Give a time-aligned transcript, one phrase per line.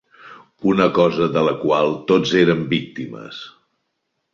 [0.71, 3.49] Una cosa de la qual tots érem víctimes